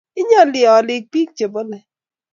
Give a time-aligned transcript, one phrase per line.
[0.19, 1.85] inyooli olik biik chebolei